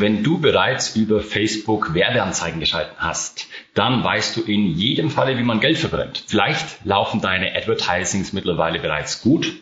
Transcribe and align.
Wenn 0.00 0.22
du 0.22 0.38
bereits 0.38 0.94
über 0.94 1.20
Facebook 1.20 1.92
Werbeanzeigen 1.92 2.60
geschalten 2.60 2.94
hast, 2.98 3.48
dann 3.74 4.04
weißt 4.04 4.36
du 4.36 4.42
in 4.42 4.64
jedem 4.64 5.10
Falle, 5.10 5.36
wie 5.38 5.42
man 5.42 5.58
Geld 5.58 5.76
verbrennt. 5.76 6.22
Vielleicht 6.28 6.84
laufen 6.84 7.20
deine 7.20 7.56
Advertisings 7.56 8.32
mittlerweile 8.32 8.78
bereits 8.78 9.22
gut 9.22 9.54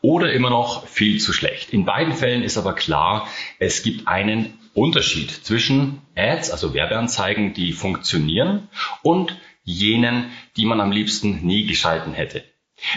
oder 0.00 0.32
immer 0.32 0.50
noch 0.50 0.86
viel 0.86 1.18
zu 1.18 1.32
schlecht. 1.32 1.72
In 1.72 1.84
beiden 1.84 2.12
Fällen 2.12 2.44
ist 2.44 2.56
aber 2.56 2.74
klar, 2.74 3.26
es 3.58 3.82
gibt 3.82 4.06
einen 4.06 4.56
Unterschied 4.72 5.32
zwischen 5.32 6.00
Ads, 6.14 6.52
also 6.52 6.74
Werbeanzeigen, 6.74 7.52
die 7.52 7.72
funktionieren 7.72 8.68
und 9.02 9.36
jenen, 9.64 10.30
die 10.56 10.64
man 10.64 10.80
am 10.80 10.92
liebsten 10.92 11.44
nie 11.44 11.66
geschalten 11.66 12.12
hätte. 12.12 12.44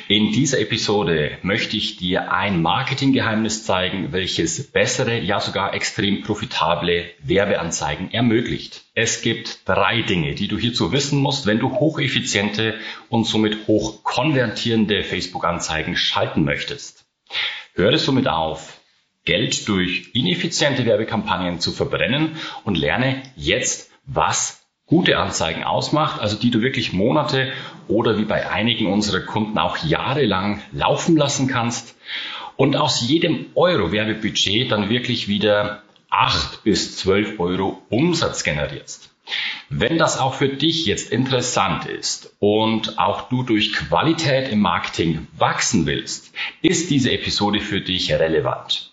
In 0.07 0.31
dieser 0.31 0.59
Episode 0.59 1.37
möchte 1.41 1.77
ich 1.77 1.97
dir 1.97 2.31
ein 2.31 2.61
Marketinggeheimnis 2.61 3.65
zeigen, 3.65 4.11
welches 4.11 4.71
bessere, 4.71 5.19
ja 5.19 5.39
sogar 5.39 5.73
extrem 5.73 6.23
profitable 6.23 7.05
Werbeanzeigen 7.19 8.11
ermöglicht. 8.11 8.83
Es 8.95 9.21
gibt 9.21 9.67
drei 9.67 10.01
Dinge, 10.01 10.33
die 10.33 10.47
du 10.47 10.57
hierzu 10.57 10.91
wissen 10.91 11.19
musst, 11.19 11.45
wenn 11.45 11.59
du 11.59 11.71
hocheffiziente 11.71 12.75
und 13.09 13.25
somit 13.25 13.67
hoch 13.67 14.03
konvertierende 14.03 15.03
Facebook-Anzeigen 15.03 15.95
schalten 15.95 16.43
möchtest. 16.43 17.05
Höre 17.73 17.97
somit 17.97 18.27
auf, 18.27 18.79
Geld 19.23 19.67
durch 19.67 20.11
ineffiziente 20.13 20.85
Werbekampagnen 20.85 21.59
zu 21.59 21.71
verbrennen 21.71 22.37
und 22.63 22.77
lerne 22.77 23.23
jetzt, 23.35 23.91
was 24.05 24.65
gute 24.85 25.17
Anzeigen 25.17 25.63
ausmacht, 25.63 26.21
also 26.21 26.37
die 26.37 26.51
du 26.51 26.61
wirklich 26.61 26.93
Monate 26.93 27.51
oder 27.87 28.17
wie 28.17 28.25
bei 28.25 28.49
einigen 28.49 28.87
unserer 28.87 29.21
Kunden 29.21 29.57
auch 29.57 29.77
jahrelang 29.77 30.61
laufen 30.71 31.17
lassen 31.17 31.47
kannst 31.47 31.95
und 32.55 32.75
aus 32.75 33.07
jedem 33.07 33.47
Euro 33.55 33.91
Werbebudget 33.91 34.71
dann 34.71 34.89
wirklich 34.89 35.27
wieder 35.27 35.83
acht 36.09 36.63
bis 36.63 36.97
zwölf 36.97 37.39
Euro 37.39 37.81
Umsatz 37.89 38.43
generierst. 38.43 39.11
Wenn 39.69 39.97
das 39.97 40.19
auch 40.19 40.35
für 40.35 40.49
dich 40.49 40.85
jetzt 40.85 41.11
interessant 41.11 41.85
ist 41.87 42.35
und 42.39 42.99
auch 42.99 43.29
du 43.29 43.41
durch 43.41 43.73
Qualität 43.73 44.49
im 44.49 44.59
Marketing 44.59 45.27
wachsen 45.35 45.87
willst, 45.87 46.31
ist 46.61 46.91
diese 46.91 47.11
Episode 47.11 47.59
für 47.59 47.81
dich 47.81 48.11
relevant. 48.11 48.91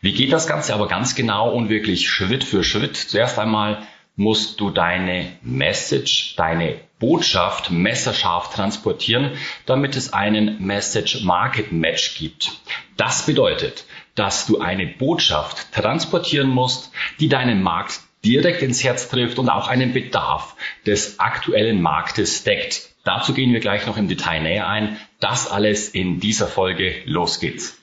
Wie 0.00 0.12
geht 0.12 0.32
das 0.32 0.46
Ganze 0.46 0.74
aber 0.74 0.88
ganz 0.88 1.14
genau 1.14 1.50
und 1.52 1.68
wirklich 1.68 2.08
Schritt 2.08 2.42
für 2.42 2.64
Schritt? 2.64 2.96
Zuerst 2.96 3.38
einmal 3.38 3.86
musst 4.20 4.60
du 4.60 4.68
deine 4.68 5.32
Message, 5.40 6.34
deine 6.36 6.78
Botschaft 6.98 7.70
messerscharf 7.70 8.54
transportieren, 8.54 9.30
damit 9.64 9.96
es 9.96 10.12
einen 10.12 10.62
Message 10.62 11.22
Market 11.22 11.72
Match 11.72 12.18
gibt. 12.18 12.52
Das 12.98 13.24
bedeutet, 13.24 13.86
dass 14.16 14.44
du 14.44 14.60
eine 14.60 14.86
Botschaft 14.86 15.72
transportieren 15.72 16.50
musst, 16.50 16.92
die 17.18 17.30
deinen 17.30 17.62
Markt 17.62 18.00
direkt 18.22 18.60
ins 18.60 18.84
Herz 18.84 19.08
trifft 19.08 19.38
und 19.38 19.48
auch 19.48 19.68
einen 19.68 19.94
Bedarf 19.94 20.54
des 20.84 21.18
aktuellen 21.18 21.80
Marktes 21.80 22.44
deckt. 22.44 22.90
Dazu 23.04 23.32
gehen 23.32 23.54
wir 23.54 23.60
gleich 23.60 23.86
noch 23.86 23.96
im 23.96 24.08
Detail 24.08 24.42
näher 24.42 24.68
ein. 24.68 24.98
Das 25.20 25.50
alles 25.50 25.88
in 25.88 26.20
dieser 26.20 26.46
Folge. 26.46 26.94
Los 27.06 27.40
geht's. 27.40 27.80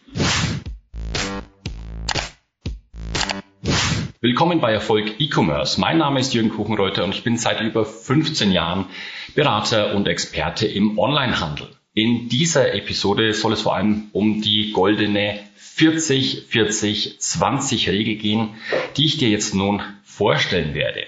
Willkommen 4.20 4.62
bei 4.62 4.74
Erfolg 4.74 5.20
E-Commerce. 5.20 5.80
Mein 5.80 6.00
Name 6.00 6.20
ist 6.20 6.34
Jürgen 6.34 6.50
Kuchenreuter 6.50 7.04
und 7.04 7.14
ich 7.14 7.24
bin 7.24 7.38
seit 7.38 7.62
über 7.62 7.86
15 7.86 8.52
Jahren 8.52 8.88
Berater 9.36 9.94
und 9.94 10.08
Experte 10.08 10.66
im 10.66 10.98
Onlinehandel. 10.98 11.68
In 11.97 12.30
dieser 12.30 12.74
Episode 12.75 13.34
soll 13.34 13.53
es 13.53 13.63
vor 13.63 13.75
allem 13.75 14.09
um 14.13 14.44
die 14.44 14.72
goldene 14.72 15.40
40-40-20 15.78 17.91
Regel 17.91 18.18
gehen, 18.18 18.50
die 18.97 19.06
ich 19.06 19.18
dir 19.18 19.30
jetzt 19.30 19.56
nun 19.56 19.81
vorstellen 20.03 20.75
werde. 20.75 21.07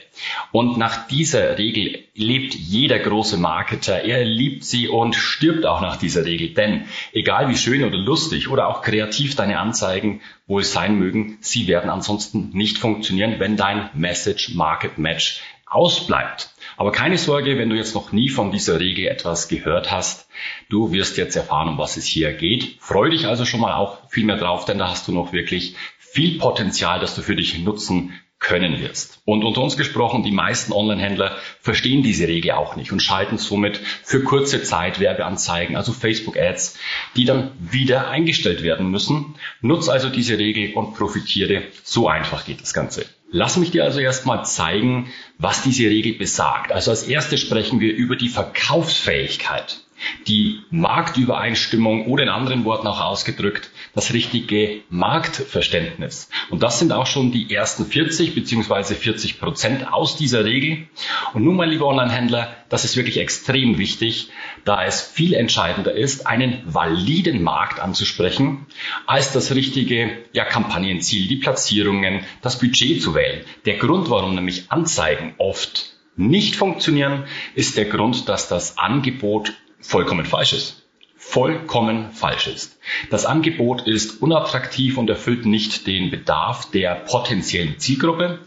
Und 0.51 0.79
nach 0.79 1.07
dieser 1.07 1.59
Regel 1.59 2.05
lebt 2.15 2.55
jeder 2.55 2.97
große 2.97 3.37
Marketer. 3.37 4.03
Er 4.03 4.25
liebt 4.25 4.63
sie 4.63 4.87
und 4.87 5.15
stirbt 5.15 5.67
auch 5.67 5.81
nach 5.81 5.97
dieser 5.97 6.25
Regel. 6.25 6.55
Denn 6.55 6.85
egal 7.13 7.49
wie 7.49 7.57
schön 7.57 7.83
oder 7.83 7.97
lustig 7.97 8.49
oder 8.49 8.67
auch 8.67 8.81
kreativ 8.81 9.35
deine 9.35 9.59
Anzeigen 9.59 10.21
wohl 10.47 10.63
sein 10.63 10.97
mögen, 10.97 11.37
sie 11.41 11.67
werden 11.67 11.91
ansonsten 11.91 12.49
nicht 12.53 12.79
funktionieren, 12.79 13.35
wenn 13.37 13.57
dein 13.57 13.91
Message 13.93 14.55
Market 14.55 14.97
Match 14.97 15.43
ausbleibt. 15.67 16.49
Aber 16.79 16.93
keine 16.93 17.17
Sorge, 17.17 17.57
wenn 17.57 17.69
du 17.69 17.75
jetzt 17.75 17.93
noch 17.93 18.13
nie 18.13 18.29
von 18.29 18.53
dieser 18.53 18.79
Regel 18.79 19.07
etwas 19.07 19.49
gehört 19.49 19.91
hast. 19.91 20.29
Du 20.69 20.93
wirst 20.93 21.17
jetzt 21.17 21.35
erfahren, 21.35 21.67
um 21.67 21.77
was 21.77 21.97
es 21.97 22.05
hier 22.05 22.31
geht. 22.31 22.77
Freu 22.79 23.09
dich 23.09 23.27
also 23.27 23.43
schon 23.43 23.59
mal 23.59 23.73
auch 23.73 24.09
viel 24.09 24.23
mehr 24.23 24.37
drauf, 24.37 24.63
denn 24.63 24.77
da 24.77 24.87
hast 24.87 25.05
du 25.05 25.11
noch 25.11 25.33
wirklich 25.33 25.75
viel 25.97 26.39
Potenzial, 26.39 27.01
das 27.01 27.15
du 27.15 27.21
für 27.21 27.35
dich 27.35 27.59
nutzen 27.59 28.13
können 28.39 28.79
wirst. 28.79 29.21
Und 29.25 29.43
unter 29.43 29.61
uns 29.61 29.75
gesprochen, 29.75 30.23
die 30.23 30.31
meisten 30.31 30.71
Online-Händler 30.71 31.35
verstehen 31.59 32.01
diese 32.01 32.29
Regel 32.29 32.51
auch 32.51 32.77
nicht 32.77 32.93
und 32.93 33.01
schalten 33.01 33.37
somit 33.37 33.81
für 34.03 34.23
kurze 34.23 34.63
Zeit 34.63 35.01
Werbeanzeigen, 35.01 35.75
also 35.75 35.91
Facebook-Ads, 35.91 36.79
die 37.17 37.25
dann 37.25 37.51
wieder 37.59 38.07
eingestellt 38.07 38.63
werden 38.63 38.89
müssen. 38.89 39.35
Nutz 39.59 39.89
also 39.89 40.07
diese 40.07 40.37
Regel 40.37 40.73
und 40.75 40.95
profitiere. 40.95 41.63
So 41.83 42.07
einfach 42.07 42.45
geht 42.45 42.61
das 42.61 42.73
Ganze. 42.73 43.05
Lass 43.31 43.57
mich 43.57 43.71
dir 43.71 43.83
also 43.83 43.99
erstmal 43.99 44.45
zeigen, 44.45 45.11
was 45.37 45.61
diese 45.61 45.83
Regel 45.83 46.13
besagt. 46.13 46.71
Also 46.71 46.91
als 46.91 47.03
erstes 47.03 47.39
sprechen 47.39 47.79
wir 47.79 47.93
über 47.93 48.15
die 48.15 48.29
Verkaufsfähigkeit 48.29 49.81
die 50.27 50.61
Marktübereinstimmung 50.71 52.07
oder 52.07 52.23
in 52.23 52.29
anderen 52.29 52.65
Worten 52.65 52.87
auch 52.87 53.01
ausgedrückt 53.01 53.69
das 53.99 54.13
richtige 54.13 54.79
Marktverständnis. 54.89 56.29
Und 56.49 56.63
das 56.63 56.79
sind 56.79 56.93
auch 56.93 57.05
schon 57.05 57.33
die 57.33 57.53
ersten 57.53 57.85
40 57.85 58.33
beziehungsweise 58.33 58.95
40 58.95 59.41
Prozent 59.41 59.91
aus 59.91 60.15
dieser 60.15 60.45
Regel. 60.45 60.87
Und 61.33 61.43
nun, 61.43 61.57
mein 61.57 61.69
lieber 61.69 61.87
Online-Händler, 61.87 62.55
das 62.69 62.85
ist 62.85 62.95
wirklich 62.95 63.17
extrem 63.17 63.77
wichtig, 63.77 64.29
da 64.63 64.85
es 64.85 65.01
viel 65.01 65.33
entscheidender 65.33 65.91
ist, 65.93 66.27
einen 66.27 66.61
validen 66.65 67.43
Markt 67.43 67.81
anzusprechen, 67.81 68.67
als 69.05 69.33
das 69.33 69.53
richtige 69.53 70.19
ja, 70.31 70.45
Kampagnenziel, 70.45 71.27
die 71.27 71.35
Platzierungen, 71.35 72.21
das 72.41 72.57
Budget 72.57 73.01
zu 73.01 73.15
wählen. 73.15 73.43
Der 73.65 73.75
Grund, 73.75 74.09
warum 74.09 74.33
nämlich 74.33 74.71
Anzeigen 74.71 75.33
oft 75.39 75.97
nicht 76.15 76.55
funktionieren, 76.55 77.25
ist 77.53 77.75
der 77.75 77.85
Grund, 77.85 78.29
dass 78.29 78.47
das 78.47 78.77
Angebot 78.77 79.51
vollkommen 79.81 80.25
falsch 80.25 80.53
ist. 80.53 80.88
Vollkommen 81.21 82.11
falsch 82.11 82.47
ist. 82.47 82.79
Das 83.09 83.25
Angebot 83.25 83.85
ist 83.85 84.21
unattraktiv 84.21 84.97
und 84.97 85.09
erfüllt 85.09 85.45
nicht 85.45 85.85
den 85.85 86.09
Bedarf 86.09 86.71
der 86.71 86.95
potenziellen 86.95 87.77
Zielgruppe. 87.77 88.39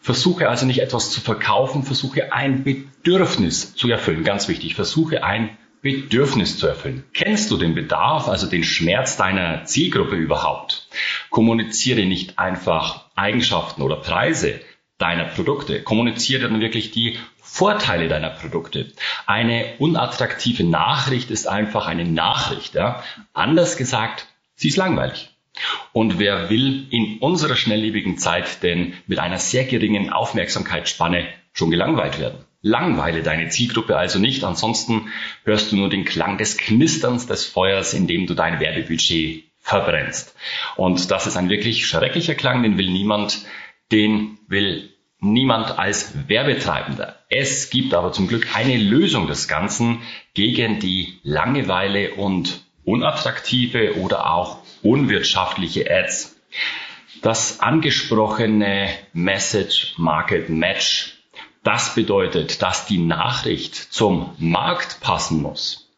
Versuche 0.00 0.48
also 0.48 0.66
nicht 0.66 0.80
etwas 0.80 1.12
zu 1.12 1.20
verkaufen, 1.20 1.84
versuche 1.84 2.32
ein 2.32 2.64
Bedürfnis 2.64 3.76
zu 3.76 3.88
erfüllen. 3.88 4.24
Ganz 4.24 4.48
wichtig, 4.48 4.74
versuche 4.74 5.22
ein 5.22 5.56
Bedürfnis 5.80 6.58
zu 6.58 6.66
erfüllen. 6.66 7.04
Kennst 7.14 7.52
du 7.52 7.56
den 7.56 7.76
Bedarf, 7.76 8.28
also 8.28 8.48
den 8.48 8.64
Schmerz 8.64 9.16
deiner 9.16 9.64
Zielgruppe 9.64 10.16
überhaupt? 10.16 10.88
Kommuniziere 11.30 12.04
nicht 12.04 12.38
einfach 12.38 13.06
Eigenschaften 13.14 13.82
oder 13.82 13.96
Preise 13.96 14.60
deiner 14.98 15.24
Produkte. 15.24 15.82
Kommuniziere 15.82 16.48
dann 16.48 16.60
wirklich 16.60 16.90
die 16.90 17.16
Vorteile 17.40 18.08
deiner 18.08 18.30
Produkte. 18.30 18.92
Eine 19.26 19.74
unattraktive 19.78 20.64
Nachricht 20.64 21.30
ist 21.30 21.46
einfach 21.46 21.86
eine 21.86 22.04
Nachricht. 22.04 22.74
Ja? 22.74 23.02
Anders 23.32 23.76
gesagt, 23.76 24.26
sie 24.54 24.68
ist 24.68 24.76
langweilig. 24.76 25.30
Und 25.92 26.18
wer 26.18 26.50
will 26.50 26.86
in 26.90 27.18
unserer 27.18 27.56
schnelllebigen 27.56 28.18
Zeit 28.18 28.62
denn 28.62 28.94
mit 29.06 29.18
einer 29.18 29.38
sehr 29.38 29.64
geringen 29.64 30.10
Aufmerksamkeitsspanne 30.10 31.26
schon 31.52 31.70
gelangweilt 31.70 32.20
werden? 32.20 32.44
Langweile 32.60 33.22
deine 33.22 33.48
Zielgruppe 33.48 33.96
also 33.96 34.18
nicht, 34.18 34.44
ansonsten 34.44 35.12
hörst 35.44 35.70
du 35.70 35.76
nur 35.76 35.88
den 35.88 36.04
Klang 36.04 36.38
des 36.38 36.56
Knisterns 36.58 37.26
des 37.26 37.44
Feuers, 37.46 37.94
indem 37.94 38.26
du 38.26 38.34
dein 38.34 38.60
Werbebudget 38.60 39.44
verbrennst. 39.60 40.34
Und 40.76 41.10
das 41.10 41.26
ist 41.26 41.36
ein 41.36 41.50
wirklich 41.50 41.86
schrecklicher 41.86 42.34
Klang, 42.34 42.62
den 42.62 42.78
will 42.78 42.90
niemand, 42.90 43.44
den 43.90 44.38
will 44.48 44.90
niemand 45.20 45.78
als 45.78 46.28
Werbetreibender. 46.28 47.16
Es 47.28 47.70
gibt 47.70 47.94
aber 47.94 48.12
zum 48.12 48.28
Glück 48.28 48.56
eine 48.56 48.76
Lösung 48.76 49.26
des 49.26 49.48
Ganzen 49.48 50.00
gegen 50.34 50.78
die 50.78 51.18
Langeweile 51.22 52.14
und 52.14 52.62
unattraktive 52.84 53.96
oder 53.96 54.32
auch 54.32 54.58
unwirtschaftliche 54.82 55.90
Ads. 55.90 56.36
Das 57.20 57.60
angesprochene 57.60 58.90
Message 59.12 59.94
Market 59.96 60.48
Match, 60.48 61.18
das 61.64 61.94
bedeutet, 61.94 62.62
dass 62.62 62.86
die 62.86 62.98
Nachricht 62.98 63.74
zum 63.74 64.30
Markt 64.38 65.00
passen 65.00 65.42
muss. 65.42 65.90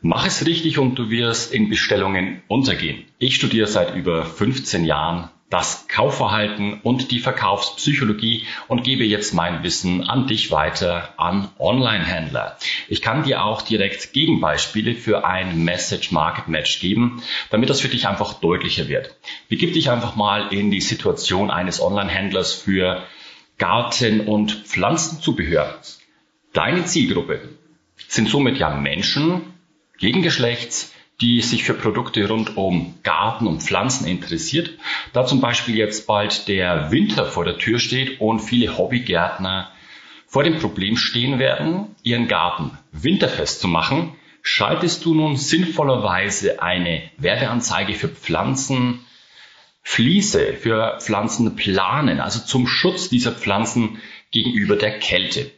Mach 0.00 0.24
es 0.24 0.46
richtig 0.46 0.78
und 0.78 0.94
du 0.94 1.10
wirst 1.10 1.52
in 1.52 1.68
Bestellungen 1.68 2.42
untergehen. 2.46 3.04
Ich 3.18 3.34
studiere 3.34 3.66
seit 3.66 3.94
über 3.96 4.24
15 4.24 4.84
Jahren 4.84 5.28
das 5.50 5.88
Kaufverhalten 5.88 6.80
und 6.82 7.10
die 7.10 7.18
Verkaufspsychologie 7.18 8.46
und 8.68 8.84
gebe 8.84 9.04
jetzt 9.04 9.34
mein 9.34 9.64
Wissen 9.64 10.08
an 10.08 10.28
dich 10.28 10.52
weiter, 10.52 11.12
an 11.16 11.48
Online-Händler. 11.58 12.56
Ich 12.88 13.02
kann 13.02 13.24
dir 13.24 13.44
auch 13.44 13.60
direkt 13.60 14.12
Gegenbeispiele 14.12 14.94
für 14.94 15.26
ein 15.26 15.64
Message 15.64 16.12
Market 16.12 16.46
Match 16.46 16.78
geben, 16.78 17.22
damit 17.50 17.68
das 17.68 17.80
für 17.80 17.88
dich 17.88 18.06
einfach 18.06 18.34
deutlicher 18.34 18.88
wird. 18.88 19.16
Begib 19.48 19.72
dich 19.72 19.90
einfach 19.90 20.14
mal 20.14 20.52
in 20.52 20.70
die 20.70 20.80
Situation 20.80 21.50
eines 21.50 21.82
Online-Händlers 21.82 22.54
für 22.54 23.02
Garten- 23.58 24.20
und 24.20 24.52
Pflanzenzubehör. 24.52 25.80
Deine 26.52 26.84
Zielgruppe 26.84 27.40
sind 28.06 28.28
somit 28.28 28.56
ja 28.56 28.70
Menschen 28.70 29.42
Gegengeschlechts, 29.98 30.94
die 31.20 31.42
sich 31.42 31.64
für 31.64 31.74
Produkte 31.74 32.26
rund 32.28 32.56
um 32.56 32.94
Garten 33.02 33.46
und 33.46 33.62
Pflanzen 33.62 34.06
interessiert. 34.06 34.70
Da 35.12 35.26
zum 35.26 35.40
Beispiel 35.40 35.76
jetzt 35.76 36.06
bald 36.06 36.48
der 36.48 36.90
Winter 36.90 37.26
vor 37.26 37.44
der 37.44 37.58
Tür 37.58 37.78
steht 37.78 38.20
und 38.20 38.40
viele 38.40 38.78
Hobbygärtner 38.78 39.70
vor 40.26 40.44
dem 40.44 40.58
Problem 40.58 40.96
stehen 40.96 41.38
werden, 41.38 41.94
ihren 42.02 42.28
Garten 42.28 42.78
winterfest 42.92 43.60
zu 43.60 43.68
machen, 43.68 44.14
schaltest 44.42 45.04
du 45.04 45.14
nun 45.14 45.36
sinnvollerweise 45.36 46.62
eine 46.62 47.02
Werbeanzeige 47.18 47.94
für 47.94 48.08
Pflanzen, 48.08 49.00
Fliese, 49.82 50.54
für 50.54 50.98
Pflanzenplanen, 51.00 52.20
also 52.20 52.40
zum 52.40 52.66
Schutz 52.66 53.08
dieser 53.08 53.32
Pflanzen 53.32 54.00
gegenüber 54.30 54.76
der 54.76 54.98
Kälte. 54.98 55.50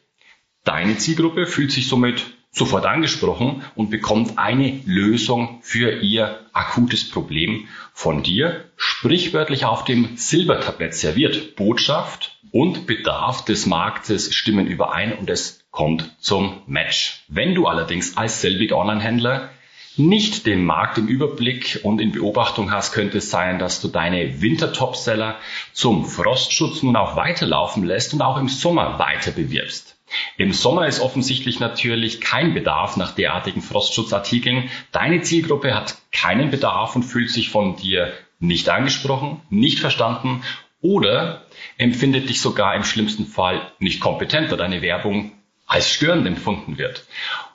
Deine 0.65 0.97
Zielgruppe 0.97 1.47
fühlt 1.47 1.73
sich 1.73 1.89
somit 1.89 2.25
sofort 2.53 2.85
angesprochen 2.85 3.65
und 3.75 3.91
bekommt 3.91 4.39
eine 4.39 4.81
Lösung 4.85 5.59
für 5.63 6.01
ihr 6.03 6.41
akutes 6.53 7.09
Problem 7.11 7.67
von 7.95 8.23
dir, 8.23 8.65
sprichwörtlich 8.77 9.65
auf 9.65 9.85
dem 9.85 10.17
Silbertablett 10.17 10.95
serviert. 10.95 11.57
Botschaft 11.57 12.37
und 12.51 12.87
Bedarf 12.87 13.45
des 13.45 13.65
Marktes 13.67 14.35
stimmen 14.35 14.67
überein 14.67 15.15
und 15.15 15.31
es 15.31 15.65
kommt 15.71 16.15
zum 16.21 16.61
Match. 16.67 17.25
Wenn 17.29 17.55
du 17.55 17.67
allerdings 17.67 18.19
als 18.19 18.43
selbig 18.43 18.73
Online-Händler 18.75 19.49
nicht 19.97 20.47
den 20.47 20.65
Markt 20.65 20.99
im 20.99 21.07
Überblick 21.07 21.81
und 21.83 22.01
in 22.01 22.13
Beobachtung 22.13 22.71
hast, 22.71 22.93
könnte 22.93 23.19
es 23.19 23.31
sein, 23.31 23.59
dass 23.59 23.81
du 23.81 23.89
deine 23.89 24.43
Winter-Topseller 24.43 25.37
zum 25.73 26.05
Frostschutz 26.05 26.83
nun 26.83 26.97
auch 26.97 27.17
weiterlaufen 27.17 27.85
lässt 27.85 28.13
und 28.13 28.21
auch 28.23 28.39
im 28.39 28.49
Sommer 28.49 28.99
weiter 28.99 29.33
bewirbst. 29.33 29.97
Im 30.37 30.53
Sommer 30.53 30.87
ist 30.87 31.01
offensichtlich 31.01 31.61
natürlich 31.61 32.21
kein 32.21 32.55
Bedarf 32.55 32.97
nach 32.97 33.15
derartigen 33.15 33.63
Frostschutzartikeln. 33.63 34.71
Deine 34.91 35.23
Zielgruppe 35.23 35.75
hat 35.75 35.97
keinen 36.13 36.51
Bedarf 36.51 36.97
und 36.97 37.03
fühlt 37.03 37.31
sich 37.31 37.51
von 37.51 37.77
dir 37.77 38.13
nicht 38.39 38.69
angesprochen, 38.69 39.41
nicht 39.51 39.79
verstanden 39.79 40.43
oder 40.81 41.47
empfindet 41.79 42.29
dich 42.29 42.41
sogar 42.41 42.75
im 42.75 42.85
schlimmsten 42.85 43.25
Fall 43.25 43.73
nicht 43.79 44.01
kompetent, 44.01 44.51
da 44.51 44.57
deine 44.57 44.83
Werbung 44.83 45.33
als 45.67 45.89
störend 45.91 46.27
empfunden 46.27 46.77
wird. 46.77 47.07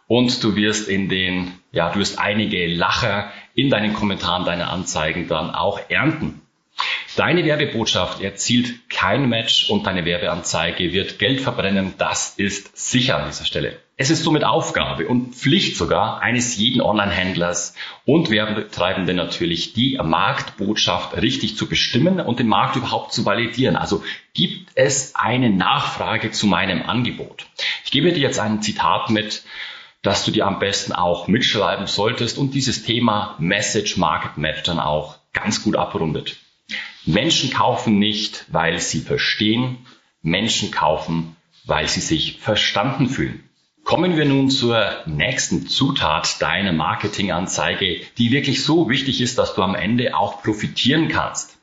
Und 0.07 0.41
du 0.43 0.55
wirst 0.55 0.87
in 0.87 1.09
den, 1.09 1.51
ja, 1.71 1.91
du 1.91 1.99
wirst 1.99 2.17
einige 2.17 2.65
Lacher 2.67 3.31
in 3.53 3.69
deinen 3.69 3.93
Kommentaren 3.93 4.45
deiner 4.45 4.71
Anzeigen 4.71 5.27
dann 5.27 5.53
auch 5.53 5.81
ernten. 5.89 6.41
Deine 7.17 7.43
Werbebotschaft 7.45 8.21
erzielt 8.21 8.89
kein 8.89 9.27
Match 9.27 9.71
und 9.71 9.87
deine 9.87 10.05
Werbeanzeige 10.05 10.93
wird 10.93 11.17
Geld 11.17 11.41
verbrennen. 11.41 11.95
Das 11.97 12.35
ist 12.37 12.77
sicher 12.77 13.17
an 13.17 13.25
dieser 13.25 13.45
Stelle. 13.45 13.79
Es 13.95 14.11
ist 14.11 14.23
somit 14.23 14.43
Aufgabe 14.43 15.07
und 15.07 15.33
Pflicht 15.33 15.77
sogar 15.77 16.21
eines 16.21 16.57
jeden 16.57 16.79
Online-Händlers 16.79 17.73
und 18.05 18.29
Werbetreibenden 18.29 19.15
natürlich, 19.15 19.73
die 19.73 19.99
Marktbotschaft 19.99 21.19
richtig 21.19 21.57
zu 21.57 21.67
bestimmen 21.67 22.19
und 22.19 22.37
den 22.37 22.47
Markt 22.47 22.75
überhaupt 22.75 23.11
zu 23.13 23.25
validieren. 23.25 23.75
Also 23.75 24.03
gibt 24.35 24.69
es 24.75 25.15
eine 25.15 25.49
Nachfrage 25.49 26.29
zu 26.29 26.45
meinem 26.45 26.83
Angebot? 26.83 27.47
Ich 27.83 27.89
gebe 27.89 28.13
dir 28.13 28.19
jetzt 28.19 28.39
ein 28.39 28.61
Zitat 28.61 29.09
mit, 29.09 29.41
das 30.03 30.23
du 30.23 30.29
dir 30.29 30.45
am 30.45 30.59
besten 30.59 30.93
auch 30.93 31.27
mitschreiben 31.27 31.87
solltest 31.87 32.37
und 32.37 32.53
dieses 32.53 32.83
Thema 32.83 33.33
Message 33.39 33.97
Market 33.97 34.37
Match 34.37 34.61
dann 34.61 34.79
auch 34.79 35.15
ganz 35.33 35.63
gut 35.63 35.75
abrundet. 35.75 36.37
Menschen 37.07 37.51
kaufen 37.51 37.99
nicht, 37.99 38.45
weil 38.49 38.79
sie 38.79 38.99
verstehen. 38.99 39.77
Menschen 40.21 40.71
kaufen, 40.71 41.37
weil 41.65 41.87
sie 41.87 42.01
sich 42.01 42.39
verstanden 42.39 43.07
fühlen. 43.07 43.43
Kommen 43.85 44.17
wir 44.17 44.25
nun 44.25 44.49
zur 44.49 45.03
nächsten 45.05 45.67
Zutat 45.67 46.41
deiner 46.41 46.73
Marketinganzeige, 46.73 48.01
die 48.17 48.31
wirklich 48.31 48.61
so 48.61 48.89
wichtig 48.89 49.21
ist, 49.21 49.37
dass 49.37 49.55
du 49.55 49.61
am 49.61 49.75
Ende 49.75 50.17
auch 50.17 50.43
profitieren 50.43 51.07
kannst. 51.07 51.56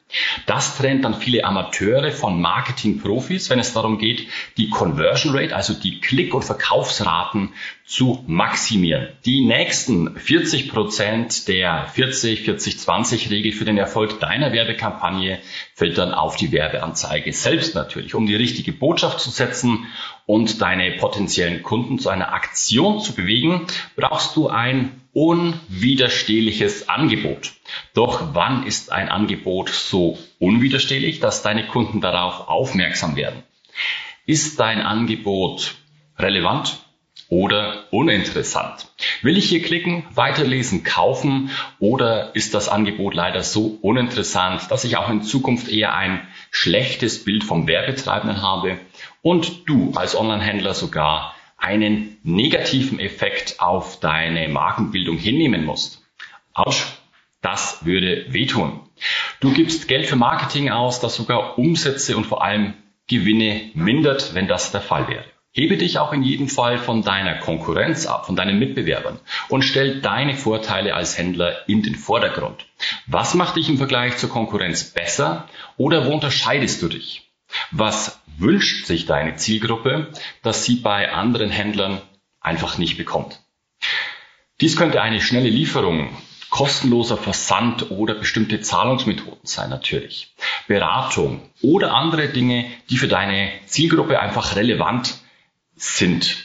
Das 0.47 0.77
trennt 0.77 1.05
dann 1.05 1.15
viele 1.15 1.45
Amateure 1.45 2.11
von 2.13 2.41
Marketing-Profis, 2.41 3.51
wenn 3.51 3.59
es 3.59 3.73
darum 3.73 3.99
geht, 3.99 4.29
die 4.57 4.71
Conversion 4.71 5.37
Rate, 5.37 5.55
also 5.55 5.75
die 5.75 6.01
Klick- 6.01 6.35
und 6.35 6.45
Verkaufsraten 6.45 7.51
zu 7.85 8.25
maximieren. 8.27 9.09
Die 9.27 9.45
nächsten 9.45 10.19
40 10.19 10.71
Prozent 10.71 11.49
der 11.49 11.87
40-40-20-Regel 11.95 13.53
für 13.53 13.67
den 13.67 13.77
Erfolg 13.77 14.21
deiner 14.21 14.53
Werbekampagne 14.53 15.39
fällt 15.75 15.99
dann 15.99 16.15
auf 16.15 16.37
die 16.37 16.51
Werbeanzeige 16.51 17.33
selbst 17.33 17.75
natürlich. 17.75 18.15
Um 18.15 18.27
die 18.27 18.37
richtige 18.37 18.73
Botschaft 18.73 19.21
zu 19.21 19.31
setzen 19.31 19.87
und 20.27 20.63
deine 20.63 20.93
potenziellen 20.93 21.63
Kunden 21.63 21.99
zu 21.99 22.09
einer 22.09 22.33
Aktion 22.33 23.01
zu 23.01 23.15
bewegen, 23.15 23.67
brauchst 23.97 24.35
du 24.37 24.49
ein 24.49 25.04
unwiderstehliches 25.15 26.89
Angebot. 26.89 27.53
Doch 27.95 28.35
wann 28.35 28.67
ist 28.67 28.93
ein 28.93 29.09
Angebot 29.09 29.71
so 29.71 30.19
unwiderstehlich, 30.39 31.21
dass 31.21 31.43
deine 31.43 31.67
Kunden 31.67 32.01
darauf 32.01 32.49
aufmerksam 32.49 33.17
werden? 33.17 33.43
Ist 34.27 34.59
dein 34.61 34.81
Angebot 34.83 35.77
relevant 36.19 36.79
oder 37.29 37.85
uninteressant? 37.93 38.89
Will 39.23 39.39
ich 39.39 39.49
hier 39.49 39.63
klicken, 39.63 40.05
weiterlesen, 40.15 40.83
kaufen 40.83 41.51
oder 41.79 42.35
ist 42.35 42.53
das 42.55 42.69
Angebot 42.69 43.15
leider 43.15 43.43
so 43.43 43.79
uninteressant, 43.83 44.71
dass 44.71 44.85
ich 44.85 44.97
auch 44.97 45.11
in 45.11 45.23
Zukunft 45.23 45.69
eher 45.69 45.95
ein 45.95 46.27
schlechtes 46.51 47.25
Bild 47.25 47.45
vom 47.45 47.69
Werbetreibenden 47.69 48.43
habe 48.43 48.79
und 49.23 49.69
du 49.69 49.93
als 49.95 50.17
Onlinehändler 50.17 50.75
sogar 50.75 51.35
einen 51.65 52.19
negativen 52.23 53.01
Effekt 53.01 53.59
auf 53.59 53.99
deine 53.99 54.49
Markenbildung 54.49 55.17
hinnehmen 55.17 55.65
musst. 55.65 56.03
Autsch, 56.53 56.85
das 57.41 57.85
würde 57.87 58.27
wehtun. 58.29 58.81
Du 59.41 59.53
gibst 59.53 59.89
Geld 59.89 60.07
für 60.07 60.17
Marketing 60.17 60.71
aus, 60.71 61.01
das 61.01 61.15
sogar 61.15 61.59
Umsätze 61.59 62.17
und 62.17 62.27
vor 62.27 62.45
allem 62.45 62.75
Gewinne 63.09 63.71
mindert, 63.75 64.35
wenn 64.35 64.47
das 64.47 64.73
der 64.73 64.83
Fall 64.83 65.09
wäre. 65.09 65.25
Hebe 65.53 65.77
dich 65.77 65.99
auch 65.99 66.13
in 66.13 66.23
jedem 66.23 66.49
Fall 66.49 66.79
von 66.79 67.03
deiner 67.03 67.37
Konkurrenz 67.37 68.07
ab, 68.07 68.27
von 68.27 68.35
deinen 68.35 68.59
Mitbewerbern 68.59 69.21
und 69.49 69.63
stell 69.63 70.01
deine 70.01 70.35
Vorteile 70.35 70.95
als 70.95 71.17
Händler 71.17 71.69
in 71.69 71.83
den 71.83 71.95
Vordergrund. 71.95 72.67
Was 73.07 73.35
macht 73.35 73.57
dich 73.57 73.69
im 73.69 73.79
Vergleich 73.79 74.17
zur 74.17 74.31
Konkurrenz 74.31 74.85
besser 74.85 75.49
oder 75.77 76.07
wo 76.07 76.13
unterscheidest 76.13 76.83
du 76.83 76.89
dich? 76.89 77.24
Was 77.71 78.21
wünscht 78.39 78.87
sich 78.87 79.07
deine 79.07 79.37
Zielgruppe, 79.37 80.13
dass 80.43 80.65
sie 80.65 80.77
bei 80.77 81.13
anderen 81.13 81.51
Händlern 81.51 82.01
einfach 82.41 82.79
nicht 82.79 82.97
bekommt? 82.97 83.41
Dies 84.61 84.77
könnte 84.77 85.03
eine 85.03 85.21
schnelle 85.21 85.49
Lieferung, 85.49 86.17
kostenloser 86.51 87.17
Versand 87.17 87.91
oder 87.91 88.15
bestimmte 88.15 88.61
Zahlungsmethoden 88.61 89.41
sein 89.43 89.71
natürlich, 89.71 90.35
Beratung 90.69 91.43
oder 91.63 91.93
andere 91.93 92.29
Dinge, 92.29 92.67
die 92.91 92.97
für 92.97 93.09
deine 93.09 93.51
Zielgruppe 93.67 94.21
einfach 94.21 94.55
relevant 94.55 95.17
sind. 95.75 96.44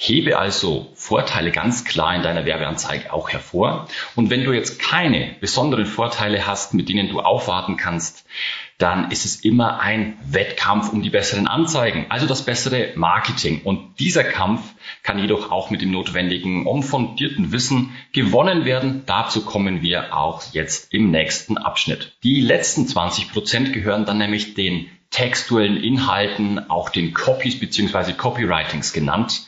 Hebe 0.00 0.38
also 0.38 0.92
Vorteile 0.94 1.50
ganz 1.50 1.84
klar 1.84 2.14
in 2.14 2.22
deiner 2.22 2.46
Werbeanzeige 2.46 3.12
auch 3.12 3.30
hervor. 3.30 3.88
Und 4.14 4.30
wenn 4.30 4.44
du 4.44 4.52
jetzt 4.52 4.78
keine 4.78 5.34
besonderen 5.40 5.86
Vorteile 5.86 6.46
hast, 6.46 6.72
mit 6.72 6.88
denen 6.88 7.08
du 7.08 7.18
aufwarten 7.18 7.76
kannst, 7.76 8.24
dann 8.78 9.10
ist 9.10 9.24
es 9.24 9.40
immer 9.44 9.80
ein 9.80 10.16
Wettkampf 10.22 10.92
um 10.92 11.02
die 11.02 11.10
besseren 11.10 11.48
Anzeigen, 11.48 12.06
also 12.10 12.28
das 12.28 12.44
bessere 12.44 12.92
Marketing. 12.94 13.62
Und 13.64 13.98
dieser 13.98 14.22
Kampf 14.22 14.62
kann 15.02 15.18
jedoch 15.18 15.50
auch 15.50 15.70
mit 15.70 15.82
dem 15.82 15.90
notwendigen, 15.90 16.64
umfundierten 16.64 17.50
Wissen 17.50 17.92
gewonnen 18.12 18.64
werden. 18.64 19.02
Dazu 19.04 19.44
kommen 19.44 19.82
wir 19.82 20.16
auch 20.16 20.44
jetzt 20.52 20.94
im 20.94 21.10
nächsten 21.10 21.58
Abschnitt. 21.58 22.12
Die 22.22 22.40
letzten 22.40 22.86
20 22.86 23.32
Prozent 23.32 23.72
gehören 23.72 24.04
dann 24.04 24.18
nämlich 24.18 24.54
den 24.54 24.88
textuellen 25.10 25.82
Inhalten, 25.82 26.70
auch 26.70 26.88
den 26.88 27.14
Copies 27.14 27.58
bzw. 27.58 28.12
Copywritings 28.12 28.92
genannt 28.92 29.47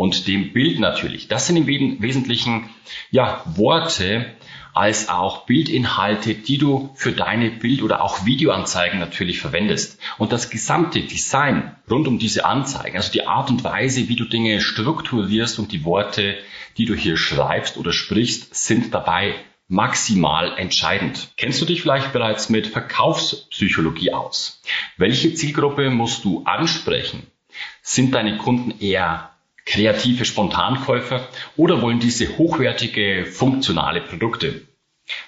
und 0.00 0.26
dem 0.26 0.54
Bild 0.54 0.80
natürlich. 0.80 1.28
Das 1.28 1.46
sind 1.46 1.56
im 1.56 1.66
Wesentlichen 1.66 2.70
ja 3.10 3.42
Worte, 3.44 4.34
als 4.72 5.10
auch 5.10 5.44
Bildinhalte, 5.44 6.32
die 6.32 6.56
du 6.56 6.88
für 6.94 7.12
deine 7.12 7.50
Bild- 7.50 7.82
oder 7.82 8.02
auch 8.02 8.24
Videoanzeigen 8.24 8.98
natürlich 8.98 9.40
verwendest. 9.40 10.00
Und 10.16 10.32
das 10.32 10.48
gesamte 10.48 11.02
Design 11.02 11.76
rund 11.90 12.08
um 12.08 12.18
diese 12.18 12.46
Anzeigen, 12.46 12.96
also 12.96 13.12
die 13.12 13.26
Art 13.26 13.50
und 13.50 13.62
Weise, 13.62 14.08
wie 14.08 14.16
du 14.16 14.24
Dinge 14.24 14.62
strukturierst 14.62 15.58
und 15.58 15.70
die 15.70 15.84
Worte, 15.84 16.38
die 16.78 16.86
du 16.86 16.94
hier 16.94 17.18
schreibst 17.18 17.76
oder 17.76 17.92
sprichst, 17.92 18.54
sind 18.54 18.94
dabei 18.94 19.34
maximal 19.68 20.56
entscheidend. 20.56 21.28
Kennst 21.36 21.60
du 21.60 21.66
dich 21.66 21.82
vielleicht 21.82 22.14
bereits 22.14 22.48
mit 22.48 22.66
Verkaufspsychologie 22.68 24.14
aus? 24.14 24.62
Welche 24.96 25.34
Zielgruppe 25.34 25.90
musst 25.90 26.24
du 26.24 26.44
ansprechen? 26.44 27.26
Sind 27.82 28.14
deine 28.14 28.38
Kunden 28.38 28.80
eher 28.80 29.30
kreative 29.64 30.24
Spontankäufer 30.24 31.28
oder 31.56 31.82
wollen 31.82 32.00
diese 32.00 32.38
hochwertige, 32.38 33.26
funktionale 33.26 34.00
Produkte? 34.00 34.66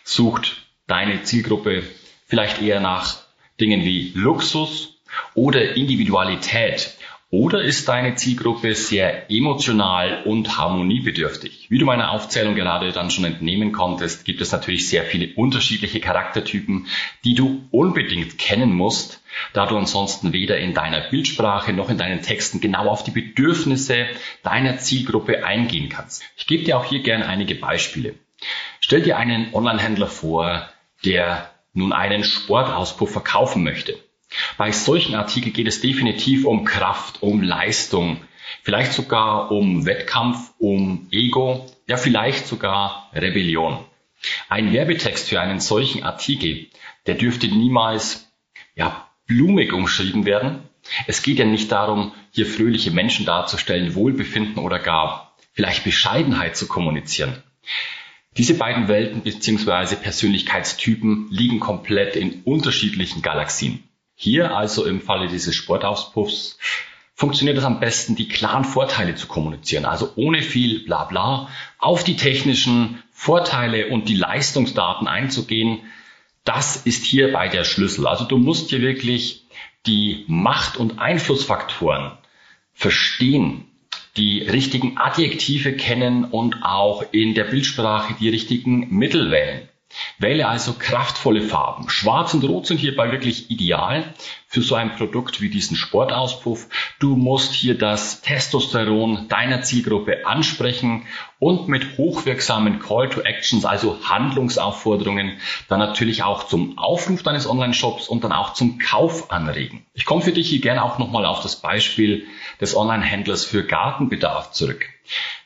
Sucht 0.04 0.66
deine 0.86 1.22
Zielgruppe 1.22 1.82
vielleicht 2.26 2.62
eher 2.62 2.80
nach 2.80 3.22
Dingen 3.60 3.84
wie 3.84 4.12
Luxus 4.14 5.00
oder 5.34 5.76
Individualität 5.76 6.96
oder 7.32 7.62
ist 7.62 7.88
deine 7.88 8.14
Zielgruppe 8.14 8.74
sehr 8.74 9.30
emotional 9.30 10.22
und 10.24 10.58
harmoniebedürftig? 10.58 11.68
Wie 11.70 11.78
du 11.78 11.86
meiner 11.86 12.10
Aufzählung 12.10 12.54
gerade 12.54 12.92
dann 12.92 13.10
schon 13.10 13.24
entnehmen 13.24 13.72
konntest, 13.72 14.26
gibt 14.26 14.42
es 14.42 14.52
natürlich 14.52 14.86
sehr 14.86 15.04
viele 15.04 15.34
unterschiedliche 15.34 15.98
Charaktertypen, 15.98 16.88
die 17.24 17.34
du 17.34 17.66
unbedingt 17.70 18.36
kennen 18.36 18.74
musst, 18.74 19.22
da 19.54 19.64
du 19.64 19.78
ansonsten 19.78 20.34
weder 20.34 20.58
in 20.58 20.74
deiner 20.74 21.00
Bildsprache 21.08 21.72
noch 21.72 21.88
in 21.88 21.96
deinen 21.96 22.20
Texten 22.20 22.60
genau 22.60 22.86
auf 22.88 23.02
die 23.02 23.12
Bedürfnisse 23.12 24.08
deiner 24.42 24.76
Zielgruppe 24.76 25.42
eingehen 25.42 25.88
kannst. 25.88 26.22
Ich 26.36 26.46
gebe 26.46 26.64
dir 26.64 26.76
auch 26.76 26.84
hier 26.84 27.00
gerne 27.00 27.26
einige 27.26 27.54
Beispiele. 27.54 28.14
Stell 28.80 29.00
dir 29.00 29.16
einen 29.16 29.54
Onlinehändler 29.54 30.08
vor, 30.08 30.68
der 31.06 31.50
nun 31.72 31.94
einen 31.94 32.24
Sportauspuff 32.24 33.10
verkaufen 33.10 33.62
möchte. 33.62 33.96
Bei 34.56 34.72
solchen 34.72 35.14
Artikeln 35.14 35.52
geht 35.52 35.66
es 35.66 35.80
definitiv 35.80 36.44
um 36.44 36.64
Kraft, 36.64 37.22
um 37.22 37.42
Leistung, 37.42 38.18
vielleicht 38.62 38.92
sogar 38.92 39.50
um 39.50 39.86
Wettkampf, 39.86 40.52
um 40.58 41.08
Ego, 41.10 41.66
ja 41.86 41.96
vielleicht 41.96 42.46
sogar 42.46 43.10
Rebellion. 43.14 43.84
Ein 44.48 44.72
Werbetext 44.72 45.28
für 45.28 45.40
einen 45.40 45.60
solchen 45.60 46.04
Artikel, 46.04 46.68
der 47.06 47.16
dürfte 47.16 47.48
niemals 47.48 48.30
ja, 48.74 49.08
blumig 49.26 49.72
umschrieben 49.72 50.24
werden. 50.24 50.60
Es 51.06 51.22
geht 51.22 51.38
ja 51.38 51.44
nicht 51.44 51.70
darum, 51.72 52.12
hier 52.30 52.46
fröhliche 52.46 52.90
Menschen 52.90 53.26
darzustellen, 53.26 53.94
Wohlbefinden 53.94 54.58
oder 54.58 54.78
gar 54.78 55.36
vielleicht 55.52 55.84
Bescheidenheit 55.84 56.56
zu 56.56 56.66
kommunizieren. 56.66 57.42
Diese 58.38 58.54
beiden 58.54 58.88
Welten 58.88 59.22
bzw. 59.22 59.96
Persönlichkeitstypen 59.96 61.28
liegen 61.30 61.60
komplett 61.60 62.16
in 62.16 62.42
unterschiedlichen 62.44 63.20
Galaxien. 63.20 63.84
Hier 64.22 64.56
also 64.56 64.86
im 64.86 65.00
Falle 65.00 65.26
dieses 65.26 65.56
Sportauspuffs 65.56 66.56
funktioniert 67.12 67.58
es 67.58 67.64
am 67.64 67.80
besten, 67.80 68.14
die 68.14 68.28
klaren 68.28 68.64
Vorteile 68.64 69.16
zu 69.16 69.26
kommunizieren. 69.26 69.84
Also 69.84 70.12
ohne 70.14 70.42
viel 70.42 70.84
Blabla 70.84 71.48
auf 71.80 72.04
die 72.04 72.14
technischen 72.14 73.02
Vorteile 73.10 73.88
und 73.88 74.08
die 74.08 74.14
Leistungsdaten 74.14 75.08
einzugehen. 75.08 75.80
Das 76.44 76.76
ist 76.76 77.04
hierbei 77.04 77.48
der 77.48 77.64
Schlüssel. 77.64 78.06
Also 78.06 78.22
du 78.24 78.38
musst 78.38 78.70
hier 78.70 78.80
wirklich 78.80 79.44
die 79.86 80.24
Macht- 80.28 80.76
und 80.76 81.00
Einflussfaktoren 81.00 82.12
verstehen, 82.74 83.64
die 84.16 84.42
richtigen 84.42 84.98
Adjektive 84.98 85.72
kennen 85.72 86.26
und 86.26 86.62
auch 86.62 87.04
in 87.10 87.34
der 87.34 87.44
Bildsprache 87.46 88.14
die 88.20 88.28
richtigen 88.28 88.88
Mittel 88.96 89.32
wählen. 89.32 89.68
Wähle 90.18 90.48
also 90.48 90.74
kraftvolle 90.74 91.42
Farben. 91.42 91.88
Schwarz 91.88 92.34
und 92.34 92.44
Rot 92.44 92.66
sind 92.66 92.78
hierbei 92.78 93.12
wirklich 93.12 93.50
ideal 93.50 94.14
für 94.46 94.62
so 94.62 94.74
ein 94.74 94.94
Produkt 94.96 95.40
wie 95.40 95.48
diesen 95.48 95.76
Sportauspuff. 95.76 96.68
Du 96.98 97.16
musst 97.16 97.54
hier 97.54 97.76
das 97.76 98.20
Testosteron 98.20 99.28
deiner 99.28 99.62
Zielgruppe 99.62 100.26
ansprechen 100.26 101.06
und 101.38 101.68
mit 101.68 101.96
hochwirksamen 101.96 102.78
Call 102.78 103.08
to 103.08 103.22
Actions, 103.22 103.64
also 103.64 103.98
Handlungsaufforderungen, 104.04 105.38
dann 105.68 105.78
natürlich 105.78 106.22
auch 106.22 106.44
zum 106.44 106.78
Aufruf 106.78 107.22
deines 107.22 107.48
Online-Shops 107.48 108.08
und 108.08 108.24
dann 108.24 108.32
auch 108.32 108.52
zum 108.52 108.78
Kauf 108.78 109.30
anregen. 109.30 109.86
Ich 109.94 110.04
komme 110.04 110.22
für 110.22 110.32
dich 110.32 110.48
hier 110.48 110.60
gerne 110.60 110.84
auch 110.84 110.98
nochmal 110.98 111.24
auf 111.24 111.40
das 111.40 111.56
Beispiel 111.56 112.26
des 112.60 112.76
Online-Händlers 112.76 113.44
für 113.44 113.64
Gartenbedarf 113.64 114.52
zurück. 114.52 114.86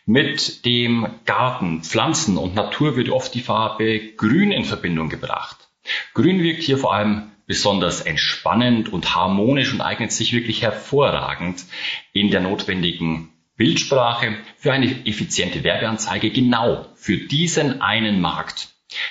Mit 0.09 0.65
dem 0.65 1.09
Garten, 1.25 1.83
Pflanzen 1.83 2.39
und 2.39 2.55
Natur 2.55 2.95
wird 2.95 3.09
oft 3.09 3.35
die 3.35 3.41
Farbe 3.41 4.13
Grün 4.17 4.53
in 4.53 4.65
Verbindung 4.65 5.09
gebracht. 5.09 5.69
Grün 6.15 6.45
wirkt 6.45 6.63
hier 6.63 6.79
vor 6.79 6.95
allem 6.95 7.33
besonders 7.49 8.03
entspannend 8.03 8.93
und 8.93 9.17
harmonisch 9.17 9.73
und 9.73 9.81
eignet 9.81 10.13
sich 10.13 10.33
wirklich 10.33 10.63
hervorragend 10.63 11.65
in 12.13 12.31
der 12.31 12.41
notwendigen 12.41 13.33
Bildsprache 13.57 14.37
für 14.57 14.73
eine 14.73 15.07
effiziente 15.07 15.65
Werbeanzeige 15.65 16.31
genau 16.31 16.87
für 16.95 17.17
diesen 17.17 17.81
einen 17.83 18.21
Markt. 18.21 18.69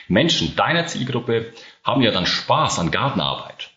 Menschen 0.07 0.55
deiner 0.55 0.87
Zielgruppe 0.87 1.51
haben 1.83 2.03
ja 2.03 2.11
dann 2.11 2.25
Spaß 2.25 2.79
an 2.79 2.91
Gartenarbeit. 2.91 3.71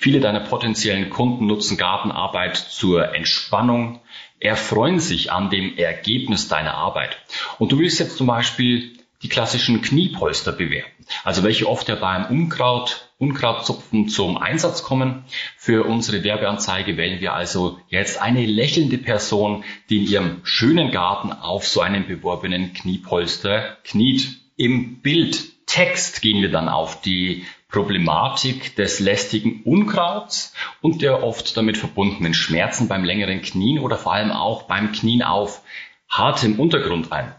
Viele 0.00 0.18
deiner 0.18 0.40
potenziellen 0.40 1.10
Kunden 1.10 1.46
nutzen 1.46 1.76
Gartenarbeit 1.76 2.56
zur 2.56 3.14
Entspannung, 3.14 4.00
erfreuen 4.40 4.98
sich 4.98 5.30
an 5.30 5.50
dem 5.50 5.76
Ergebnis 5.76 6.48
deiner 6.48 6.74
Arbeit. 6.74 7.18
Und 7.58 7.72
du 7.72 7.78
willst 7.78 8.00
jetzt 8.00 8.16
zum 8.16 8.26
Beispiel 8.26 8.96
die 9.22 9.28
klassischen 9.28 9.82
Kniepolster 9.82 10.52
bewerten, 10.52 11.04
also 11.24 11.42
welche 11.42 11.68
oft 11.68 11.88
ja 11.88 11.94
beim 11.94 12.26
Unkraut, 12.26 13.10
Unkrautzupfen 13.18 14.08
zum 14.08 14.38
Einsatz 14.38 14.82
kommen. 14.82 15.24
Für 15.58 15.84
unsere 15.84 16.24
Werbeanzeige 16.24 16.96
wählen 16.96 17.20
wir 17.20 17.34
also 17.34 17.78
jetzt 17.88 18.20
eine 18.20 18.46
lächelnde 18.46 18.96
Person, 18.96 19.62
die 19.90 19.98
in 19.98 20.10
ihrem 20.10 20.40
schönen 20.42 20.90
Garten 20.90 21.32
auf 21.32 21.68
so 21.68 21.82
einem 21.82 22.06
beworbenen 22.06 22.72
Kniepolster 22.72 23.76
kniet. 23.84 24.38
Im 24.56 25.02
Bildtext 25.02 26.22
gehen 26.22 26.40
wir 26.40 26.50
dann 26.50 26.70
auf 26.70 27.02
die 27.02 27.44
Problematik 27.70 28.74
des 28.76 29.00
lästigen 29.00 29.62
Unkrauts 29.62 30.54
und 30.80 31.02
der 31.02 31.22
oft 31.22 31.56
damit 31.56 31.76
verbundenen 31.76 32.34
Schmerzen 32.34 32.88
beim 32.88 33.04
längeren 33.04 33.42
Knien 33.42 33.78
oder 33.78 33.96
vor 33.96 34.12
allem 34.12 34.32
auch 34.32 34.64
beim 34.64 34.92
Knien 34.92 35.22
auf 35.22 35.62
hartem 36.08 36.58
Untergrund 36.58 37.12
ein. 37.12 37.34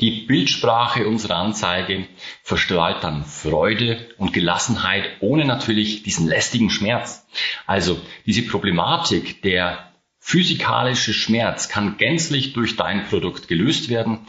Die 0.00 0.26
Bildsprache 0.26 1.06
unserer 1.06 1.36
Anzeige 1.36 2.06
verstrahlt 2.42 3.04
dann 3.04 3.24
Freude 3.24 4.08
und 4.18 4.32
Gelassenheit, 4.32 5.04
ohne 5.20 5.44
natürlich 5.44 6.02
diesen 6.02 6.26
lästigen 6.26 6.68
Schmerz. 6.68 7.26
Also 7.66 8.00
diese 8.26 8.42
Problematik 8.42 9.42
der 9.42 9.93
Physikalische 10.26 11.12
Schmerz 11.12 11.68
kann 11.68 11.98
gänzlich 11.98 12.54
durch 12.54 12.76
dein 12.76 13.04
Produkt 13.04 13.46
gelöst 13.46 13.90
werden, 13.90 14.20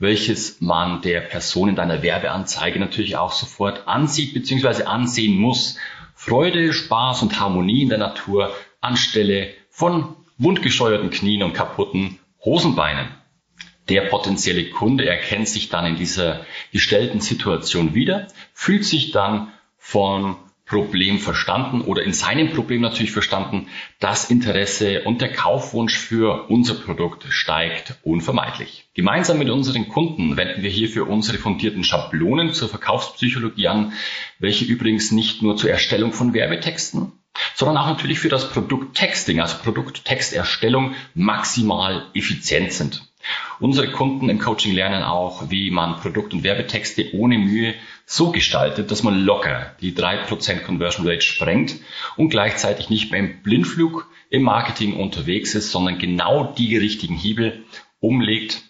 welches 0.00 0.60
man 0.60 1.00
der 1.00 1.20
Person 1.20 1.68
in 1.68 1.76
deiner 1.76 2.02
Werbeanzeige 2.02 2.80
natürlich 2.80 3.16
auch 3.16 3.30
sofort 3.30 3.86
ansieht 3.86 4.34
bzw. 4.34 4.82
ansehen 4.82 5.38
muss. 5.38 5.78
Freude, 6.16 6.72
Spaß 6.72 7.22
und 7.22 7.38
Harmonie 7.38 7.82
in 7.82 7.88
der 7.88 7.98
Natur 7.98 8.52
anstelle 8.80 9.54
von 9.70 10.16
wundgescheuerten 10.38 11.10
Knien 11.10 11.44
und 11.44 11.52
kaputten 11.52 12.18
Hosenbeinen. 12.44 13.14
Der 13.88 14.08
potenzielle 14.08 14.70
Kunde 14.70 15.06
erkennt 15.06 15.48
sich 15.48 15.68
dann 15.68 15.86
in 15.86 15.96
dieser 15.96 16.44
gestellten 16.72 17.20
Situation 17.20 17.94
wieder, 17.94 18.26
fühlt 18.54 18.84
sich 18.84 19.12
dann 19.12 19.52
von 19.78 20.34
Problem 20.74 21.20
verstanden 21.20 21.82
oder 21.82 22.02
in 22.02 22.12
seinem 22.12 22.50
Problem 22.50 22.80
natürlich 22.80 23.12
verstanden, 23.12 23.68
das 24.00 24.28
Interesse 24.28 25.02
und 25.02 25.20
der 25.20 25.32
Kaufwunsch 25.32 25.96
für 25.96 26.50
unser 26.50 26.74
Produkt 26.74 27.26
steigt 27.28 27.94
unvermeidlich. 28.02 28.88
Gemeinsam 28.92 29.38
mit 29.38 29.50
unseren 29.50 29.88
Kunden 29.88 30.36
wenden 30.36 30.64
wir 30.64 30.70
hierfür 30.70 31.08
unsere 31.08 31.38
fundierten 31.38 31.84
Schablonen 31.84 32.54
zur 32.54 32.68
Verkaufspsychologie 32.68 33.68
an, 33.68 33.92
welche 34.40 34.64
übrigens 34.64 35.12
nicht 35.12 35.42
nur 35.42 35.56
zur 35.56 35.70
Erstellung 35.70 36.12
von 36.12 36.34
Werbetexten, 36.34 37.12
sondern 37.54 37.76
auch 37.76 37.86
natürlich 37.86 38.18
für 38.18 38.28
das 38.28 38.50
Produkttexting, 38.50 39.38
also 39.40 39.58
Produkttexterstellung 39.62 40.96
maximal 41.14 42.06
effizient 42.14 42.72
sind. 42.72 43.02
Unsere 43.60 43.92
Kunden 43.92 44.28
im 44.28 44.40
Coaching 44.40 44.74
lernen 44.74 45.04
auch, 45.04 45.50
wie 45.50 45.70
man 45.70 46.00
Produkt- 46.00 46.34
und 46.34 46.42
Werbetexte 46.42 47.14
ohne 47.14 47.38
Mühe 47.38 47.74
so 48.06 48.30
gestaltet, 48.30 48.90
dass 48.90 49.02
man 49.02 49.24
locker 49.24 49.74
die 49.80 49.92
3% 49.92 50.60
Conversion 50.60 51.06
Rate 51.06 51.22
sprengt 51.22 51.76
und 52.16 52.28
gleichzeitig 52.28 52.90
nicht 52.90 53.10
mehr 53.10 53.20
im 53.20 53.42
Blindflug 53.42 54.08
im 54.30 54.42
Marketing 54.42 54.96
unterwegs 54.96 55.54
ist, 55.54 55.70
sondern 55.70 55.98
genau 55.98 56.44
die 56.44 56.76
richtigen 56.76 57.14
Hebel 57.14 57.64
umlegt, 58.00 58.62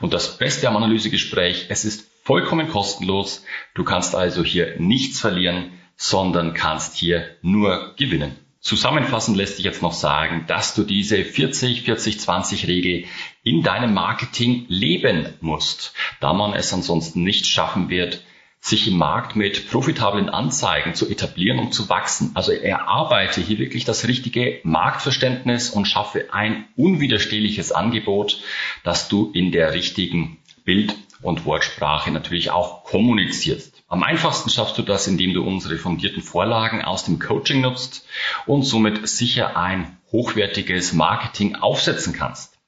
Und 0.00 0.14
das 0.14 0.38
Beste 0.38 0.68
am 0.68 0.76
Analysegespräch, 0.76 1.66
es 1.68 1.84
ist 1.84 2.08
vollkommen 2.22 2.68
kostenlos. 2.68 3.44
Du 3.74 3.82
kannst 3.82 4.14
also 4.14 4.44
hier 4.44 4.76
nichts 4.78 5.18
verlieren, 5.18 5.72
sondern 5.96 6.54
kannst 6.54 6.94
hier 6.94 7.34
nur 7.42 7.96
gewinnen. 7.96 8.36
Zusammenfassend 8.62 9.36
lässt 9.36 9.56
sich 9.56 9.64
jetzt 9.64 9.82
noch 9.82 9.92
sagen, 9.92 10.44
dass 10.46 10.76
du 10.76 10.84
diese 10.84 11.16
40-40-20-Regel 11.16 13.06
in 13.42 13.64
deinem 13.64 13.92
Marketing 13.92 14.66
leben 14.68 15.34
musst, 15.40 15.94
da 16.20 16.32
man 16.32 16.54
es 16.54 16.72
ansonsten 16.72 17.24
nicht 17.24 17.48
schaffen 17.48 17.90
wird, 17.90 18.22
sich 18.60 18.86
im 18.86 18.98
Markt 18.98 19.34
mit 19.34 19.68
profitablen 19.68 20.28
Anzeigen 20.28 20.94
zu 20.94 21.10
etablieren 21.10 21.58
und 21.58 21.74
zu 21.74 21.88
wachsen. 21.88 22.30
Also 22.34 22.52
erarbeite 22.52 23.40
hier 23.40 23.58
wirklich 23.58 23.84
das 23.84 24.06
richtige 24.06 24.60
Marktverständnis 24.62 25.70
und 25.70 25.86
schaffe 25.86 26.32
ein 26.32 26.68
unwiderstehliches 26.76 27.72
Angebot, 27.72 28.40
das 28.84 29.08
du 29.08 29.32
in 29.34 29.50
der 29.50 29.74
richtigen 29.74 30.38
Bild- 30.64 30.94
und 31.20 31.44
Wortsprache 31.44 32.12
natürlich 32.12 32.52
auch 32.52 32.84
kommunizierst. 32.84 33.81
Am 33.92 34.02
einfachsten 34.02 34.48
schaffst 34.48 34.78
du 34.78 34.82
das, 34.82 35.06
indem 35.06 35.34
du 35.34 35.42
unsere 35.42 35.76
fundierten 35.76 36.22
Vorlagen 36.22 36.82
aus 36.82 37.04
dem 37.04 37.18
Coaching 37.18 37.60
nutzt 37.60 38.06
und 38.46 38.62
somit 38.62 39.06
sicher 39.06 39.58
ein 39.58 39.98
hochwertiges 40.10 40.94
Marketing 40.94 41.56
aufsetzen 41.56 42.14
kannst. 42.14 42.58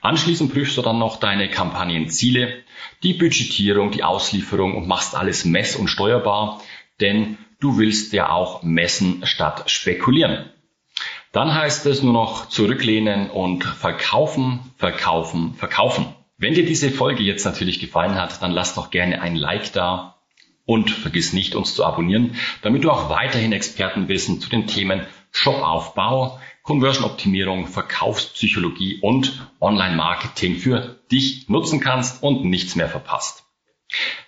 Anschließend 0.00 0.54
prüfst 0.54 0.78
du 0.78 0.80
dann 0.80 0.98
noch 0.98 1.18
deine 1.18 1.50
Kampagnenziele, 1.50 2.62
die 3.02 3.12
Budgetierung, 3.12 3.90
die 3.90 4.04
Auslieferung 4.04 4.74
und 4.74 4.88
machst 4.88 5.14
alles 5.14 5.44
mess- 5.44 5.76
und 5.76 5.88
steuerbar, 5.88 6.62
denn 6.98 7.36
du 7.60 7.76
willst 7.76 8.14
ja 8.14 8.30
auch 8.30 8.62
messen 8.62 9.20
statt 9.26 9.70
spekulieren. 9.70 10.48
Dann 11.32 11.54
heißt 11.54 11.84
es 11.84 12.02
nur 12.02 12.14
noch 12.14 12.48
zurücklehnen 12.48 13.28
und 13.28 13.64
verkaufen, 13.64 14.60
verkaufen, 14.78 15.52
verkaufen. 15.52 16.06
Wenn 16.38 16.54
dir 16.54 16.64
diese 16.64 16.90
Folge 16.90 17.22
jetzt 17.22 17.44
natürlich 17.44 17.80
gefallen 17.80 18.14
hat, 18.14 18.40
dann 18.40 18.52
lass 18.52 18.74
doch 18.74 18.90
gerne 18.90 19.20
ein 19.20 19.36
Like 19.36 19.74
da 19.74 20.16
und 20.70 20.88
vergiss 20.88 21.32
nicht, 21.32 21.56
uns 21.56 21.74
zu 21.74 21.84
abonnieren, 21.84 22.36
damit 22.62 22.84
du 22.84 22.92
auch 22.92 23.10
weiterhin 23.10 23.50
Expertenwissen 23.50 24.40
zu 24.40 24.48
den 24.48 24.68
Themen 24.68 25.04
Shopaufbau, 25.32 26.38
Conversion-Optimierung, 26.62 27.66
Verkaufspsychologie 27.66 29.00
und 29.02 29.48
Online-Marketing 29.60 30.54
für 30.54 31.00
dich 31.10 31.48
nutzen 31.48 31.80
kannst 31.80 32.22
und 32.22 32.44
nichts 32.44 32.76
mehr 32.76 32.88
verpasst. 32.88 33.42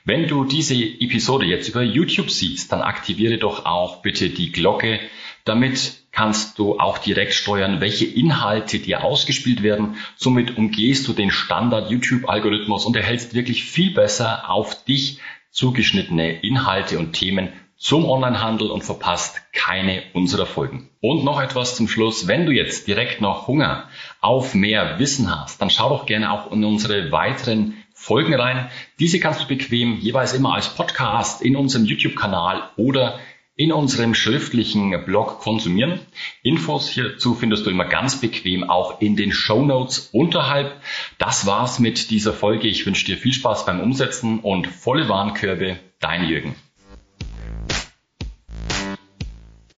Wenn 0.05 0.27
du 0.27 0.45
diese 0.45 0.75
Episode 0.75 1.47
jetzt 1.47 1.69
über 1.69 1.85
YouTube 1.85 2.33
siehst, 2.33 2.73
dann 2.73 2.83
aktiviere 2.83 3.39
doch 3.39 3.65
auch 3.65 4.03
bitte 4.03 4.29
die 4.29 4.51
Glocke. 4.51 4.99
Damit 5.45 6.03
kannst 6.11 6.59
du 6.59 6.81
auch 6.81 6.99
direkt 6.99 7.35
steuern, 7.35 7.81
welche 7.81 8.07
Inhalte 8.07 8.81
dir 8.81 9.05
ausgespielt 9.05 9.63
werden. 9.63 9.95
Somit 10.17 10.57
umgehst 10.57 11.07
du 11.07 11.13
den 11.13 11.31
Standard 11.31 11.93
YouTube-Algorithmus 11.93 12.85
und 12.85 12.97
erhältst 12.97 13.33
wirklich 13.33 13.63
viel 13.63 13.95
besser 13.95 14.51
auf 14.51 14.85
dich 14.85 15.21
zugeschnittene 15.53 16.41
Inhalte 16.41 16.99
und 16.99 17.13
Themen 17.13 17.53
zum 17.77 18.05
Onlinehandel 18.05 18.71
und 18.71 18.85
verpasst 18.85 19.43
keine 19.53 20.03
unserer 20.13 20.47
Folgen. 20.47 20.89
Und 21.01 21.25
noch 21.25 21.41
etwas 21.41 21.77
zum 21.77 21.89
Schluss. 21.89 22.29
Wenn 22.29 22.47
du 22.47 22.53
jetzt 22.53 22.87
direkt 22.87 23.21
noch 23.21 23.49
Hunger 23.49 23.89
auf 24.21 24.55
mehr 24.55 24.99
Wissen 24.99 25.31
hast, 25.31 25.61
dann 25.61 25.69
schau 25.69 25.89
doch 25.89 26.07
gerne 26.07 26.31
auch 26.31 26.53
in 26.53 26.65
unsere 26.65 27.11
weiteren 27.11 27.75
Folgen 27.93 28.35
rein. 28.35 28.71
Diese 28.99 29.21
kannst 29.21 29.43
du 29.43 29.47
bequem 29.47 29.99
jeweils 30.01 30.33
immer 30.33 30.55
als 30.55 30.75
Podcast 30.75 31.43
in 31.43 31.57
unserem 31.57 31.85
YouTube-Kanal 31.85 32.71
oder 32.77 33.19
in 33.63 33.71
unserem 33.71 34.13
schriftlichen 34.13 35.05
Blog 35.05 35.39
konsumieren. 35.39 36.01
Infos 36.43 36.89
hierzu 36.89 37.37
findest 37.37 37.65
du 37.65 37.71
immer 37.71 37.85
ganz 37.85 38.21
bequem 38.21 38.69
auch 38.69 39.01
in 39.01 39.15
den 39.15 39.31
Show 39.31 39.65
Notes 39.65 40.09
unterhalb. 40.13 40.81
Das 41.19 41.47
war's 41.47 41.79
mit 41.79 42.11
dieser 42.11 42.33
Folge. 42.33 42.67
Ich 42.67 42.85
wünsche 42.87 43.07
dir 43.07 43.17
viel 43.17 43.33
Spaß 43.33 43.65
beim 43.65 43.79
Umsetzen 43.79 44.41
und 44.41 44.67
volle 44.67 45.09
Warenkörbe. 45.09 45.79
Dein 46.01 46.29
Jürgen. 46.29 46.57